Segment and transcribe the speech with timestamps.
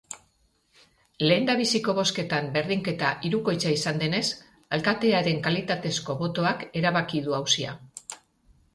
[1.31, 4.25] Lehendabiziko bozketan berdinketa hirukoitza izan denez,
[4.79, 7.81] alkatearen kalitatezko botoak erabaki du auzia.